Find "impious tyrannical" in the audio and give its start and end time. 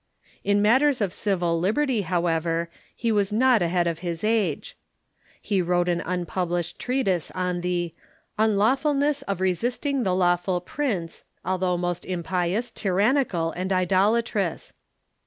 12.07-13.51